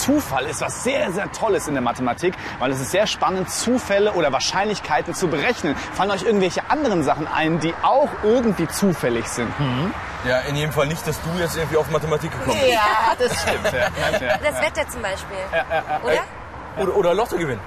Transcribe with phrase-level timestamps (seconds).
[0.00, 4.12] Zufall ist was sehr, sehr Tolles in der Mathematik, weil es ist sehr spannend, Zufälle
[4.12, 5.76] oder Wahrscheinlichkeiten zu berechnen.
[5.94, 9.52] Fallen euch irgendwelche anderen Sachen ein, die auch irgendwie zufällig sind?
[10.24, 12.72] Ja, in jedem Fall nicht, dass du jetzt irgendwie auf Mathematik gekommen bist.
[12.72, 13.14] Ja.
[13.18, 13.72] das stimmt.
[13.72, 14.26] Ja.
[14.26, 14.36] Ja.
[14.38, 15.36] Das Wetter zum Beispiel.
[16.02, 16.24] Oder?
[16.78, 17.58] Oder, oder Lottogewinn.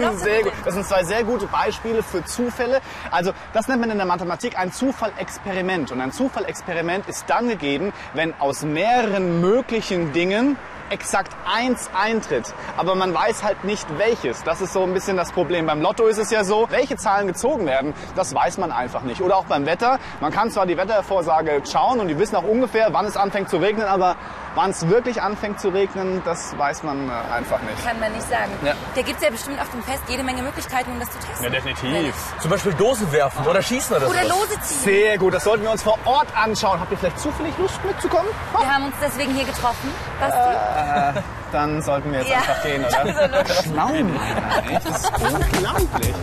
[0.00, 0.52] Ja, sehr gut.
[0.64, 2.80] Das sind zwei sehr gute Beispiele für Zufälle.
[3.10, 5.92] Also das nennt man in der Mathematik ein Zufallexperiment.
[5.92, 10.56] Und ein Zufallexperiment ist dann gegeben, wenn aus mehreren möglichen Dingen
[10.90, 12.52] exakt eins eintritt.
[12.76, 14.42] Aber man weiß halt nicht welches.
[14.42, 15.66] Das ist so ein bisschen das Problem.
[15.66, 19.20] Beim Lotto ist es ja so, welche Zahlen gezogen werden, das weiß man einfach nicht.
[19.20, 19.98] Oder auch beim Wetter.
[20.20, 23.56] Man kann zwar die Wettervorsage schauen und die wissen auch ungefähr, wann es anfängt zu
[23.56, 24.16] regnen, aber
[24.54, 27.84] wann es wirklich anfängt zu regnen, das weiß man äh, einfach nicht.
[27.84, 28.50] Kann man nicht sagen.
[28.64, 28.74] Ja.
[28.94, 31.52] Da gibt es ja bestimmt auf dem Fest jede Menge Möglichkeiten, um das zu testen.
[31.52, 32.14] definitiv.
[32.40, 34.36] Zum Beispiel Dose werfen oder schießen oder, Oder sowas.
[34.50, 34.80] Lose ziehen.
[34.84, 36.80] Sehr gut, das sollten wir uns vor Ort anschauen.
[36.80, 38.28] Habt ihr vielleicht zufällig Lust mitzukommen?
[38.58, 39.90] Wir haben uns deswegen hier getroffen.
[40.20, 41.20] Basti?
[41.52, 42.36] Dann sollten wir jetzt Ja.
[42.38, 43.44] einfach gehen, oder?
[43.62, 44.20] Schlau, Mann,
[44.68, 44.86] echt.
[44.88, 46.14] Das ist unglaublich.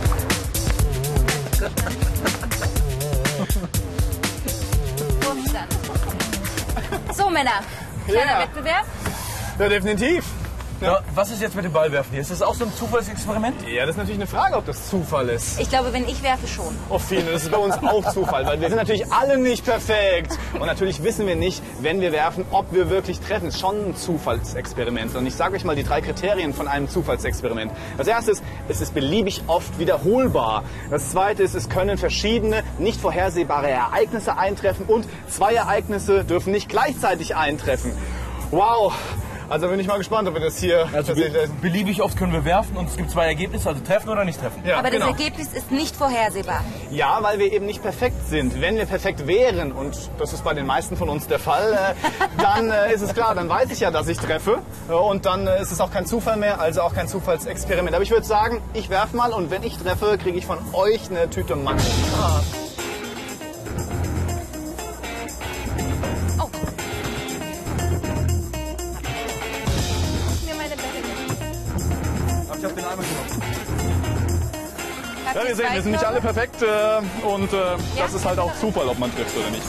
[7.14, 7.60] So, Männer.
[8.08, 8.40] Kleiner Ja.
[8.40, 8.86] Wettbewerb.
[9.58, 10.24] Ja, definitiv.
[10.80, 12.20] Ja, was ist jetzt mit dem Ballwerfen hier?
[12.20, 13.56] Ist das auch so ein Zufallsexperiment?
[13.66, 15.58] Ja, das ist natürlich eine Frage, ob das Zufall ist.
[15.58, 16.72] Ich glaube, wenn ich werfe, schon.
[16.88, 20.38] Oh, Fine, das ist bei uns auch Zufall, weil wir sind natürlich alle nicht perfekt.
[20.52, 23.46] Und natürlich wissen wir nicht, wenn wir werfen, ob wir wirklich treffen.
[23.46, 25.16] Das ist schon ein Zufallsexperiment.
[25.16, 27.72] Und ich sage euch mal die drei Kriterien von einem Zufallsexperiment.
[27.96, 30.62] Das erste ist, es ist beliebig oft wiederholbar.
[30.90, 34.86] Das zweite ist, es können verschiedene, nicht vorhersehbare Ereignisse eintreffen.
[34.86, 37.90] Und zwei Ereignisse dürfen nicht gleichzeitig eintreffen.
[38.52, 38.94] Wow!
[39.50, 41.14] Also bin ich mal gespannt, ob wir das hier Also
[41.62, 44.62] beliebig oft können wir werfen und es gibt zwei Ergebnisse, also treffen oder nicht treffen.
[44.64, 45.10] Ja, Aber genau.
[45.10, 46.62] das Ergebnis ist nicht vorhersehbar.
[46.90, 48.60] Ja, weil wir eben nicht perfekt sind.
[48.60, 51.94] Wenn wir perfekt wären, und das ist bei den meisten von uns der Fall, äh,
[52.42, 54.58] dann äh, ist es klar, dann weiß ich ja, dass ich treffe.
[54.88, 57.94] Und dann äh, ist es auch kein Zufall mehr, also auch kein Zufallsexperiment.
[57.94, 61.10] Aber ich würde sagen, ich werfe mal und wenn ich treffe, kriege ich von euch
[61.10, 61.82] eine Tüte Mango.
[72.58, 73.42] Ich hab den Eimer genommen.
[75.32, 77.56] Ja, wir sehen, wir sind nicht alle perfekt äh, und äh,
[77.96, 79.62] das ist halt auch Zufall, ob man trifft oder nicht.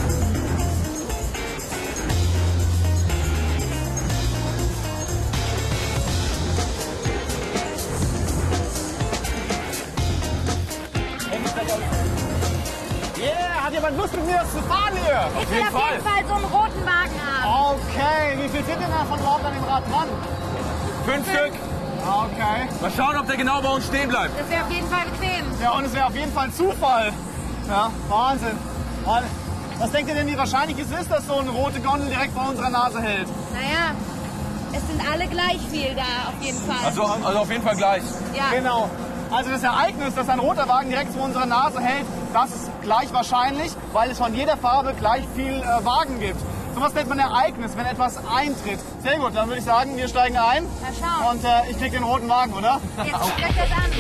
[13.19, 15.29] Yeah, hat jemand Lust mit mir das zu fahren hier?
[15.43, 17.77] Ich will auf jeden Fall so einen roten Wagen haben.
[17.77, 20.07] Okay, wie viel sind denn da von überhaupt an dem Rad dran?
[21.05, 21.53] Fünf Stück.
[22.01, 22.67] Okay.
[22.81, 24.39] Mal schauen, ob der genau bei uns stehen bleibt.
[24.39, 25.45] Das wäre auf jeden Fall bequem.
[25.61, 27.11] Ja, und es wäre auf jeden Fall ein Zufall.
[27.67, 28.57] Ja, Wahnsinn.
[29.05, 29.23] Und
[29.79, 32.49] Was denkt ihr denn, wie wahrscheinlich es ist, dass so eine rote Gondel direkt vor
[32.49, 33.27] unserer Nase hält?
[33.53, 33.91] Naja,
[34.73, 36.85] es sind alle gleich viel da, auf jeden Fall.
[36.85, 38.03] Also, also auf jeden Fall gleich.
[38.35, 38.43] ja.
[38.53, 38.89] Genau.
[39.31, 43.13] Also das Ereignis, dass ein roter Wagen direkt vor unserer Nase hält, das ist gleich
[43.13, 46.39] wahrscheinlich, weil es von jeder Farbe gleich viel äh, Wagen gibt.
[46.75, 48.79] So was nennt man Ereignis, wenn etwas eintritt.
[49.03, 50.65] Sehr gut, dann würde ich sagen, wir steigen ein.
[50.81, 51.31] Na schau.
[51.31, 52.79] Und äh, ich krieg den roten Wagen, oder?
[53.03, 53.91] Jetzt euch das an.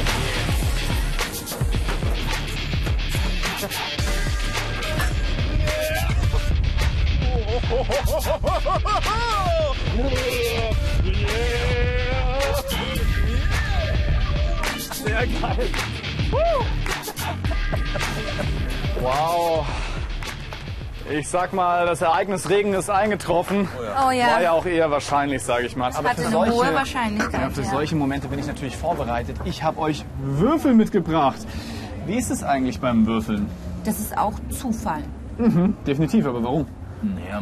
[15.03, 15.69] Sehr geil.
[19.01, 19.65] Wow.
[21.11, 23.67] Ich sag mal, das Ereignis Regen ist eingetroffen.
[23.79, 24.27] Oh ja.
[24.27, 25.91] War ja auch eher wahrscheinlich, sage ich mal.
[25.95, 27.41] Aber Hatte eine hohe Wahrscheinlichkeit.
[27.41, 27.69] ja, für ja.
[27.69, 29.35] solche Momente bin ich natürlich vorbereitet.
[29.45, 31.39] Ich habe euch Würfel mitgebracht.
[32.05, 33.47] Wie ist es eigentlich beim Würfeln?
[33.85, 35.01] Das ist auch Zufall.
[35.87, 36.67] Definitiv, aber warum?
[37.01, 37.41] Naja,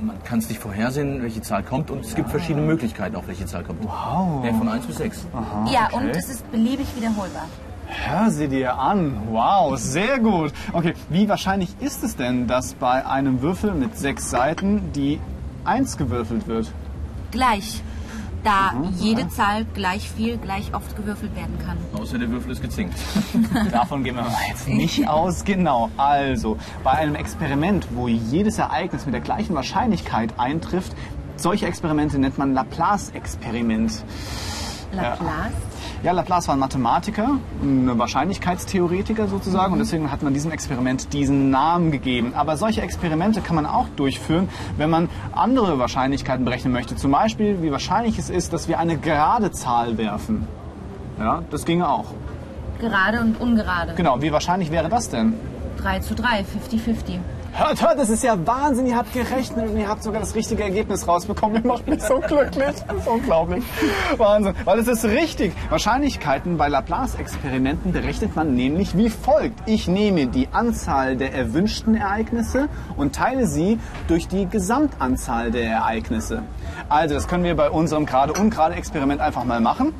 [0.00, 3.46] man kann es nicht vorhersehen, welche Zahl kommt und es gibt verschiedene Möglichkeiten, auf welche
[3.46, 3.84] Zahl kommt.
[3.84, 4.44] Wow.
[4.44, 5.26] Ja, von 1 bis 6.
[5.70, 7.46] ja, und es ist beliebig wiederholbar.
[7.88, 9.28] Hör sie dir an.
[9.30, 10.52] Wow, sehr gut.
[10.72, 15.20] Okay, wie wahrscheinlich ist es denn, dass bei einem Würfel mit sechs Seiten die
[15.64, 16.70] Eins gewürfelt wird?
[17.30, 17.82] Gleich.
[18.44, 21.76] Da jede Zahl gleich viel, gleich oft gewürfelt werden kann.
[22.00, 22.94] Außer der Würfel ist gezinkt.
[23.72, 25.44] Davon gehen wir mal jetzt nicht aus.
[25.44, 25.90] Genau.
[25.96, 30.92] Also, bei einem Experiment, wo jedes Ereignis mit der gleichen Wahrscheinlichkeit eintrifft,
[31.36, 34.04] solche Experimente nennt man Laplace-Experiment.
[34.92, 35.52] Laplace?
[36.04, 41.50] Ja, Laplace war ein Mathematiker, ein Wahrscheinlichkeitstheoretiker sozusagen und deswegen hat man diesem Experiment diesen
[41.50, 42.34] Namen gegeben.
[42.36, 46.94] Aber solche Experimente kann man auch durchführen, wenn man andere Wahrscheinlichkeiten berechnen möchte.
[46.94, 50.46] Zum Beispiel, wie wahrscheinlich es ist, dass wir eine gerade Zahl werfen.
[51.18, 52.06] Ja, das ginge auch.
[52.78, 53.94] Gerade und ungerade.
[53.96, 55.34] Genau, wie wahrscheinlich wäre das denn?
[55.78, 57.18] 3 zu 3, 50-50.
[57.58, 58.86] Hört, hört, das ist ja Wahnsinn.
[58.86, 61.60] Ihr habt gerechnet und ihr habt sogar das richtige Ergebnis rausbekommen.
[61.60, 62.76] Ihr macht mich so glücklich.
[62.86, 63.64] Das ist unglaublich.
[64.16, 64.54] Wahnsinn.
[64.64, 65.52] Weil es ist richtig.
[65.68, 69.58] Wahrscheinlichkeiten bei Laplace-Experimenten berechnet man nämlich wie folgt.
[69.66, 76.44] Ich nehme die Anzahl der erwünschten Ereignisse und teile sie durch die Gesamtanzahl der Ereignisse.
[76.88, 79.94] Also, das können wir bei unserem gerade-ungerade-Experiment einfach mal machen.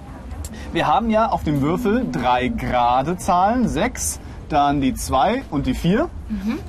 [0.73, 5.75] Wir haben ja auf dem Würfel drei gerade Zahlen, sechs, dann die 2 und die
[5.75, 6.09] 4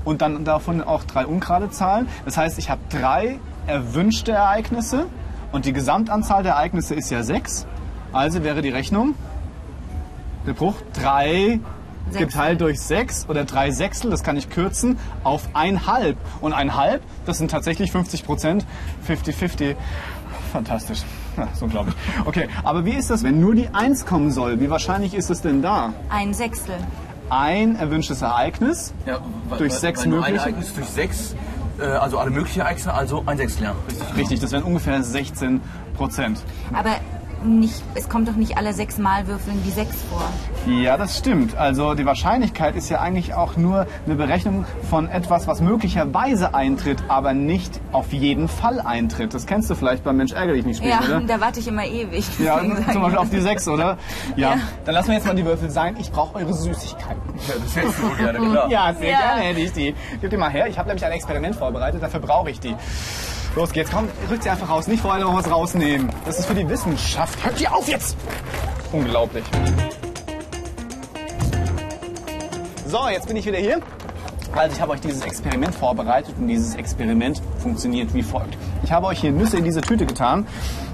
[0.05, 2.07] und dann davon auch drei ungerade Zahlen.
[2.25, 5.05] Das heißt, ich habe drei erwünschte Ereignisse
[5.51, 7.65] und die Gesamtanzahl der Ereignisse ist ja 6.
[8.11, 9.15] Also wäre die Rechnung,
[10.47, 11.59] der Bruch 3
[12.09, 12.25] Sechstel.
[12.25, 16.15] geteilt durch 6 oder 3 Sechstel, das kann ich kürzen, auf 1,5.
[16.41, 18.65] Und 1,5, das sind tatsächlich 50 Prozent,
[19.07, 19.75] 50-50.
[20.51, 21.03] Fantastisch.
[21.37, 21.95] Ja, ist unglaublich.
[22.25, 24.59] Okay, aber wie ist das, wenn nur die 1 kommen soll?
[24.59, 25.93] Wie wahrscheinlich ist es denn da?
[26.09, 26.75] Ein Sechstel.
[27.29, 30.27] Ein erwünschtes Ereignis Ja, weil- durch sechs mögliche.
[30.27, 31.35] Ein Ereignis durch sechs,
[31.79, 33.75] äh, also alle möglichen Ereignisse, also ein Sechstel, ja.
[33.87, 34.17] Richtig.
[34.17, 35.61] Richtig, das wären ungefähr 16
[35.95, 36.41] Prozent.
[36.73, 36.95] Aber
[37.43, 40.23] nicht, es kommt doch nicht alle sechs Mal würfeln die sechs vor.
[40.69, 41.57] Ja, das stimmt.
[41.57, 47.03] Also die Wahrscheinlichkeit ist ja eigentlich auch nur eine Berechnung von etwas, was möglicherweise eintritt,
[47.07, 49.33] aber nicht auf jeden Fall eintritt.
[49.33, 51.21] Das kennst du vielleicht beim Mensch ärgere dich nicht spielen, Ja, oder?
[51.21, 52.25] da warte ich immer ewig.
[52.39, 53.97] Ja, zum ich- Beispiel auf die 6, oder?
[54.35, 54.49] Ja.
[54.51, 54.57] Ja.
[54.85, 55.95] Dann lassen wir jetzt mal die Würfel sein.
[55.99, 57.21] Ich brauche eure Süßigkeiten.
[57.47, 58.69] Ja, das hättest du gerne, klar.
[58.69, 59.19] Ja, sehr Ja.
[59.19, 59.95] gerne hätte ich die.
[60.21, 60.67] Gib die mal her.
[60.67, 62.75] Ich habe nämlich ein Experiment vorbereitet, dafür brauche ich die.
[63.55, 64.87] Los geht's, komm, rückt sie einfach raus.
[64.87, 66.09] Nicht vorher noch was rausnehmen.
[66.25, 67.43] Das ist für die Wissenschaft.
[67.43, 68.17] Hört die auf jetzt!
[68.91, 69.43] Unglaublich.
[72.89, 73.81] So, jetzt bin ich wieder hier.
[74.55, 78.57] Also ich habe euch dieses Experiment vorbereitet und dieses Experiment funktioniert wie folgt.
[78.81, 80.47] Ich habe euch hier Nüsse in diese Tüte getan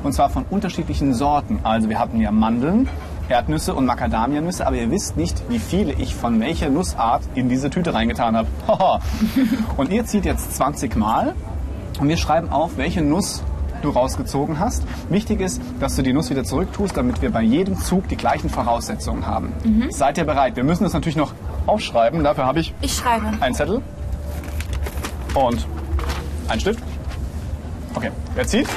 [0.04, 1.62] und zwar von unterschiedlichen Sorten.
[1.64, 2.90] Also wir hatten ja Mandeln,
[3.30, 7.70] Erdnüsse und Macadamianüsse, aber ihr wisst nicht, wie viele ich von welcher Nussart in diese
[7.70, 8.50] Tüte reingetan habe.
[9.78, 11.34] Und ihr zieht jetzt 20 Mal
[12.02, 13.42] und wir schreiben auf, welche Nuss
[13.82, 14.84] du rausgezogen hast.
[15.10, 18.50] Wichtig ist, dass du die Nuss wieder zurücktust, damit wir bei jedem Zug die gleichen
[18.50, 19.54] Voraussetzungen haben.
[19.92, 20.56] Seid ihr bereit?
[20.56, 21.34] Wir müssen das natürlich noch
[21.68, 22.24] aufschreiben.
[22.24, 23.26] Dafür habe ich Ich schreibe.
[23.40, 23.82] ein Zettel
[25.34, 25.66] und
[26.48, 26.80] ein Stift.
[27.94, 28.68] Okay, wer zieht?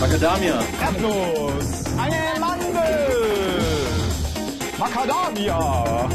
[0.00, 0.54] Macadamia.
[0.82, 1.84] Erdnuss.
[1.98, 3.62] Eine Mandel.
[4.78, 6.08] Macadamia.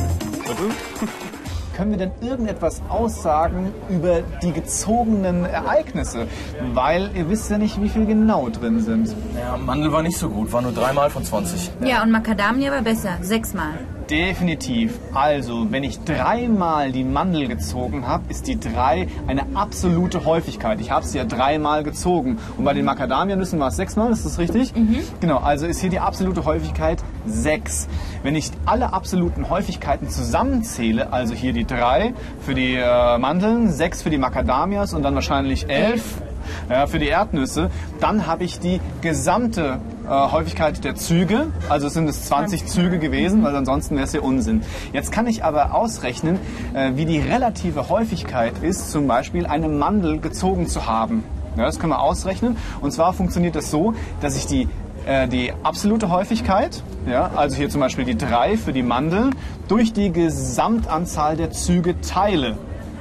[0.45, 0.73] Bitte?
[1.75, 6.25] Können wir denn irgendetwas aussagen über die gezogenen Ereignisse?
[6.73, 9.15] Weil ihr wisst ja nicht, wie viel genau drin sind.
[9.39, 11.69] Ja, Mandel war nicht so gut, war nur dreimal von 20.
[11.81, 13.19] Ja, und Macadamia war besser.
[13.21, 13.77] Sechsmal.
[14.09, 14.99] Definitiv.
[15.13, 20.79] Also, wenn ich dreimal die Mandel gezogen habe, ist die drei eine absolute Häufigkeit.
[20.79, 22.37] Ich habe sie ja dreimal gezogen.
[22.57, 24.73] Und bei den Macadamianüssen war es sechsmal, ist das richtig?
[25.19, 27.89] Genau, also ist hier die absolute Häufigkeit sechs.
[28.23, 34.01] Wenn ich alle absoluten Häufigkeiten zusammenzähle, also hier die drei für die äh, Mandeln, sechs
[34.01, 36.21] für die Macadamias und dann wahrscheinlich elf
[36.69, 37.69] ja, für die Erdnüsse,
[37.99, 43.43] dann habe ich die gesamte äh, Häufigkeit der Züge, also sind es 20 Züge gewesen,
[43.43, 44.61] weil ansonsten wäre es ja Unsinn.
[44.93, 46.39] Jetzt kann ich aber ausrechnen,
[46.73, 51.23] äh, wie die relative Häufigkeit ist, zum Beispiel eine Mandel gezogen zu haben.
[51.57, 52.55] Ja, das können wir ausrechnen.
[52.81, 54.67] Und zwar funktioniert das so, dass ich die
[55.07, 59.35] äh, die absolute Häufigkeit, ja, also hier zum Beispiel die 3 für die Mandeln,
[59.67, 62.57] durch die Gesamtanzahl der Züge teile.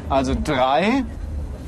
[0.08, 1.04] Also 3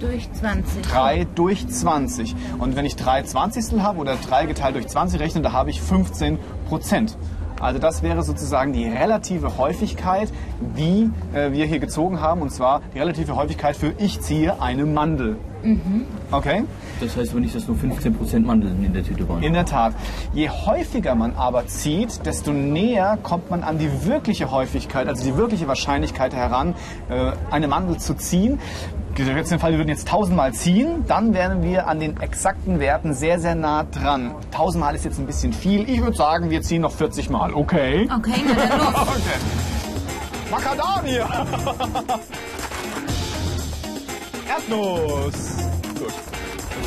[0.01, 0.83] Durch 20.
[0.83, 2.37] 3 durch 20.
[2.59, 5.81] Und wenn ich 3 Zwanzigstel habe oder 3 geteilt durch 20 rechne, da habe ich
[5.81, 6.39] 15
[6.69, 7.17] Prozent.
[7.61, 10.33] Also das wäre sozusagen die relative Häufigkeit,
[10.77, 12.43] die äh, wir hier gezogen haben.
[12.43, 15.37] Und zwar die relative Häufigkeit für ich ziehe eine Mandel.
[16.31, 16.65] Okay?
[17.01, 19.43] Das heißt aber nicht, dass nur 15% Mandeln in der Tüte waren.
[19.43, 19.95] In der Tat.
[20.33, 25.37] Je häufiger man aber zieht, desto näher kommt man an die wirkliche Häufigkeit, also die
[25.37, 26.75] wirkliche Wahrscheinlichkeit heran,
[27.09, 28.61] äh, eine Mandel zu ziehen.
[29.19, 33.15] Gesetzt den Fall, wir würden jetzt tausendmal ziehen, dann wären wir an den exakten Werten
[33.15, 34.37] sehr, sehr nah dran.
[34.53, 35.91] Tausendmal ist jetzt ein bisschen viel.
[35.91, 37.53] Ich würde sagen, wir ziehen noch 40 Mal.
[37.53, 38.09] Okay?
[38.17, 38.89] Okay, na dann los.
[39.09, 39.41] Okay.
[40.53, 41.27] Macadamia!
[44.49, 45.57] Erdnuss!
[45.99, 46.15] Gut.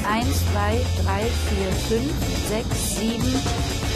[0.10, 2.14] Eins, zwei, drei, vier, fünf,
[2.48, 3.91] sechs, sieben.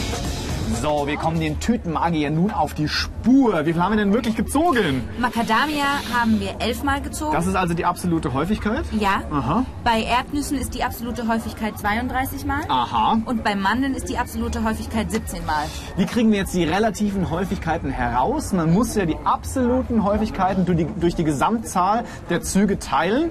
[0.74, 3.64] So, wir kommen den Tütenmagier nun auf die Spur.
[3.66, 5.02] Wie viel haben wir denn wirklich gezogen?
[5.18, 7.32] Macadamia haben wir elfmal gezogen.
[7.32, 8.84] Das ist also die absolute Häufigkeit?
[8.92, 9.22] ja.
[9.30, 9.64] Aha.
[9.84, 12.60] Bei Erdnüssen ist die absolute Häufigkeit 32 Mal.
[12.68, 13.18] Aha.
[13.24, 15.64] Und bei Mandeln ist die absolute Häufigkeit 17 Mal.
[15.96, 18.52] Wie kriegen wir jetzt die relativen Häufigkeiten heraus?
[18.52, 23.30] Man muss ja die absoluten Häufigkeiten durch die, durch die Gesamtzahl der Züge teilen.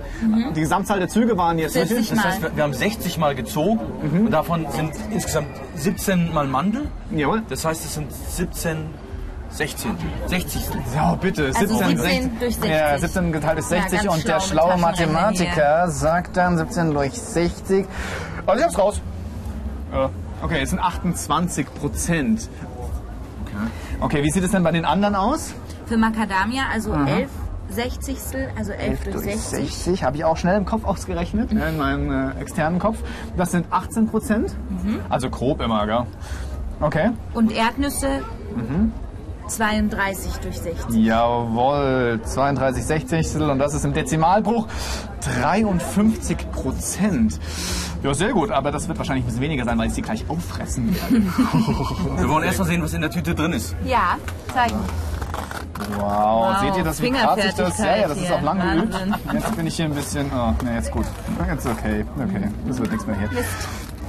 [0.56, 1.74] Die Gesamtzahl der Züge waren jetzt...
[1.74, 2.16] 40 wie viel?
[2.16, 3.80] Das heißt, wir wir haben 60 Mal gezogen
[4.26, 6.88] und davon sind insgesamt 17 Mal Mandel.
[7.12, 7.44] Jawohl.
[7.50, 8.78] Das heißt, es sind 17,
[9.50, 9.98] 16.
[10.28, 10.62] 60.
[10.96, 11.52] Ja, bitte.
[11.56, 12.72] Also 17, 17 durch 60.
[12.72, 17.14] Ja, 17 geteilt durch 60 ganz und der schlau schlaue Mathematiker sagt dann 17 durch
[17.14, 17.86] 60.
[18.46, 19.02] Also ich hab's raus.
[19.94, 20.10] Ja.
[20.42, 22.50] Okay, es sind 28 Prozent.
[24.00, 25.54] Okay, wie sieht es denn bei den anderen aus?
[25.86, 27.30] Für Macadamia also 11
[27.70, 29.76] Sechzigstel, also 11 durch 60.
[29.76, 33.00] 60 habe ich auch schnell im Kopf ausgerechnet, ja, in meinem äh, externen Kopf.
[33.38, 34.56] Das sind 18 Prozent.
[35.10, 36.06] Also grob immer, gell?
[36.80, 37.12] Okay.
[37.34, 38.22] Und Erdnüsse
[39.48, 40.96] 32 durch 60.
[40.96, 44.68] Jawohl, 32 Sechzigstel und das ist im Dezimalbruch
[45.40, 47.40] 53 Prozent.
[48.04, 50.26] Ja, sehr gut, aber das wird wahrscheinlich ein bisschen weniger sein, weil ich sie gleich
[50.30, 51.26] auffressen werde.
[52.18, 53.76] Wir wollen erst mal sehen, was in der Tüte drin ist.
[53.86, 54.18] Ja,
[54.54, 54.76] zeigen.
[55.98, 57.78] Wow, Wow, seht ihr das, wie krass ich das?
[57.78, 58.96] Ja, ja, das ist auch lang geübt.
[59.34, 60.32] Jetzt bin ich hier ein bisschen.
[60.34, 61.06] Oh, ne, jetzt gut.
[61.50, 62.06] Jetzt okay.
[62.18, 63.30] Okay, das wird nichts mehr hier.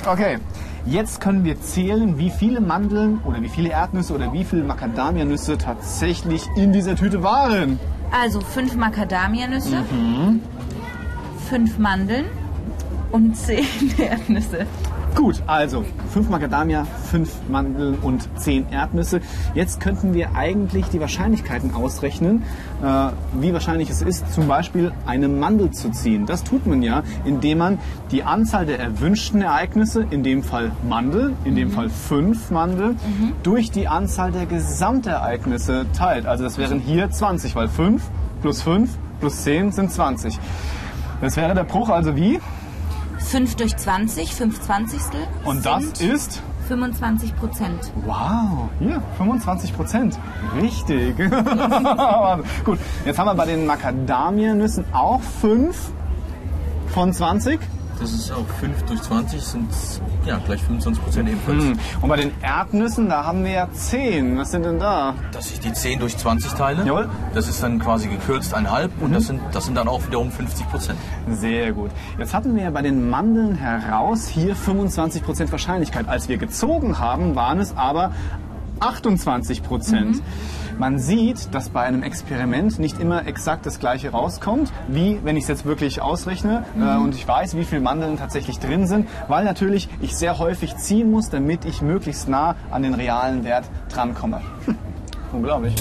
[0.06, 0.38] Okay,
[0.84, 5.58] jetzt können wir zählen, wie viele Mandeln oder wie viele Erdnüsse oder wie viele Macadamianüsse
[5.58, 7.80] tatsächlich in dieser Tüte waren.
[8.12, 10.40] Also 5 Macadamianüsse, Mhm.
[11.48, 12.26] 5 Mandeln
[13.10, 13.64] und 10
[13.98, 14.66] Erdnüsse.
[15.16, 15.82] Gut, also
[16.12, 19.22] 5 Macadamia, 5 Mandeln und 10 Erdnüsse.
[19.54, 22.42] Jetzt könnten wir eigentlich die Wahrscheinlichkeiten ausrechnen,
[22.82, 23.08] äh,
[23.40, 26.26] wie wahrscheinlich es ist, zum Beispiel eine Mandel zu ziehen.
[26.26, 27.78] Das tut man ja, indem man
[28.10, 32.96] die Anzahl der erwünschten Ereignisse, in dem Fall Mandel, in dem Fall 5 Mandel,
[33.42, 36.26] durch die Anzahl der Gesamtereignisse teilt.
[36.26, 38.02] Also das wären hier 20, weil 5
[38.42, 40.38] plus 5 plus 10 sind 20.
[41.22, 42.38] Das wäre der Bruch also wie?
[43.26, 45.20] 5 durch 20, 5 Zwanzigstel.
[45.44, 47.92] Und das ist 25 Prozent.
[48.04, 50.18] Wow, hier 25 Prozent.
[50.60, 51.16] Richtig.
[52.64, 55.76] Gut, jetzt haben wir bei den Macadamianüssen auch 5
[56.88, 57.60] von 20.
[57.98, 59.68] Das ist auch 5 durch 20, sind
[60.26, 61.64] ja gleich 25 Prozent ebenfalls.
[61.64, 61.78] Hm.
[62.02, 64.36] Und bei den Erdnüssen, da haben wir ja 10.
[64.36, 65.14] Was sind denn da?
[65.32, 67.08] Dass ich die 10 durch 20 teile, Jawohl.
[67.32, 70.68] das ist dann quasi gekürzt einhalb und das sind, das sind dann auch wiederum 50
[70.68, 70.98] Prozent.
[71.30, 71.90] Sehr gut.
[72.18, 76.08] Jetzt hatten wir ja bei den Mandeln heraus hier 25 Prozent Wahrscheinlichkeit.
[76.08, 78.12] Als wir gezogen haben, waren es aber
[78.80, 80.22] 28 Prozent.
[80.78, 85.44] Man sieht, dass bei einem Experiment nicht immer exakt das gleiche rauskommt, wie wenn ich
[85.44, 89.44] es jetzt wirklich ausrechne äh, und ich weiß, wie viele Mandeln tatsächlich drin sind, weil
[89.44, 94.42] natürlich ich sehr häufig ziehen muss, damit ich möglichst nah an den realen Wert drankomme.
[94.66, 94.76] Hm.
[95.32, 95.74] Unglaublich.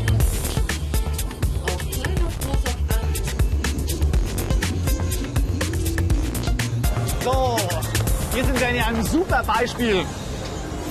[7.21, 7.57] So,
[8.33, 10.05] hier sind wir in einem super Beispiel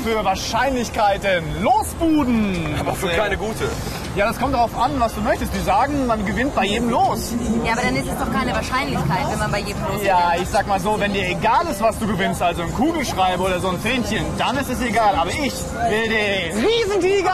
[0.05, 1.63] für Wahrscheinlichkeiten.
[1.63, 2.75] Losbuden!
[2.79, 3.71] Aber für keine gute.
[4.17, 5.53] Ja, das kommt darauf an, was du möchtest.
[5.55, 7.33] Die sagen, man gewinnt bei jedem Los.
[7.65, 10.49] Ja, aber dann ist es doch keine Wahrscheinlichkeit, wenn man bei jedem los Ja, ich
[10.49, 13.69] sag mal so, wenn dir egal ist, was du gewinnst, also ein Kugelschreiber oder so
[13.71, 15.17] ein Fähnchen, dann ist es egal.
[15.17, 15.53] Aber ich
[15.89, 17.33] will den Riesentiger!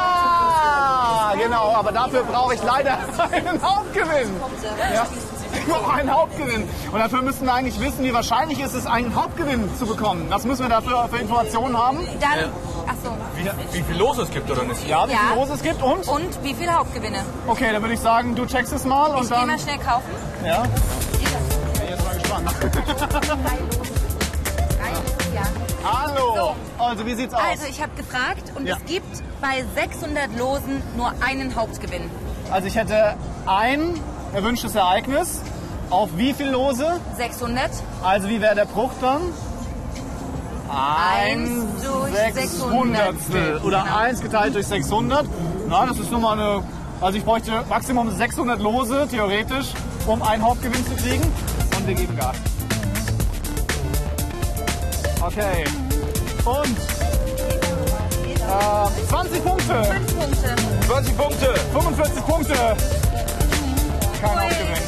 [1.38, 2.99] Genau, aber dafür brauche ich leider
[3.30, 4.30] einen Hauptgewinn.
[4.94, 5.06] Ja.
[5.69, 6.69] Noch einen Hauptgewinn.
[6.92, 10.26] Und dafür müssten wir eigentlich wissen, wie wahrscheinlich ist es, einen Hauptgewinn zu bekommen.
[10.28, 11.99] Was müssen wir dafür für Informationen haben?
[12.21, 12.50] Dann,
[12.87, 13.11] ach so.
[13.37, 14.87] Wie, wie viel Los es gibt oder nicht?
[14.88, 15.19] Ja, wie Ja.
[15.33, 16.07] viel Los es gibt und?
[16.09, 17.25] Und wie viele Hauptgewinne?
[17.47, 19.47] Okay, dann würde ich sagen, du checkst es mal und Ich geh dann...
[19.49, 20.11] mal schnell kaufen.
[20.45, 20.62] Ja.
[20.62, 22.50] Bin jetzt mal gespannt.
[25.35, 25.42] Ja.
[25.85, 26.54] Hallo.
[26.78, 27.40] Also, wie sieht's aus?
[27.50, 28.76] Also ich habe gefragt und Ja.
[28.76, 32.11] es gibt bei 600 Losen nur einen Hauptgewinn.
[32.50, 33.14] Also ich hätte
[33.47, 34.00] ein
[34.34, 35.40] erwünschtes Ereignis.
[35.90, 37.00] Auf wie viel Lose?
[37.16, 37.70] 600.
[38.02, 39.20] Also wie wäre der Bruch dann?
[40.68, 41.50] Eins
[41.82, 43.54] durch Sechshundertstel.
[43.54, 43.64] 600.
[43.64, 43.96] Oder Genau.
[43.96, 45.26] eins geteilt durch 600.
[45.68, 46.62] Na, das ist nur mal eine...
[47.00, 49.68] Also ich bräuchte Maximum 600 Lose, theoretisch,
[50.06, 51.25] um einen Hauptgewinn zu kriegen.
[51.76, 52.37] Und wir geben Gas.
[55.22, 55.64] Okay.
[56.44, 56.76] Und...
[58.50, 59.84] Äh, 20 Punkte.
[59.84, 60.56] 5 Punkte.
[60.87, 61.54] 20 Punkte.
[61.72, 62.54] 45 Punkte.
[64.21, 64.81] Foi...